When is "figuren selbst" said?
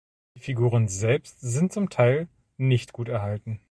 0.39-1.41